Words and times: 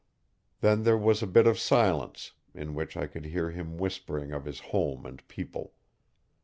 Then 0.61 0.81
there 0.81 0.97
was 0.97 1.21
a 1.21 1.27
bit 1.27 1.45
of 1.45 1.59
silence, 1.59 2.31
in 2.55 2.73
which 2.73 2.97
I 2.97 3.05
could 3.05 3.25
hear 3.25 3.51
him 3.51 3.77
whispering 3.77 4.31
of 4.31 4.45
his 4.45 4.59
home 4.73 5.05
and 5.05 5.23
people. 5.27 5.73